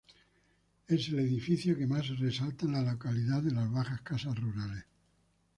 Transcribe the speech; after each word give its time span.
Es 0.87 1.09
el 1.09 1.19
edificio 1.19 1.77
que 1.77 1.85
más 1.85 2.17
resalta 2.17 2.65
en 2.65 2.71
la 2.71 2.81
localidad, 2.81 3.43
de 3.43 3.51
las 3.51 3.71
bajas 3.71 4.01
casas 4.01 4.35
rurales. 4.35 4.83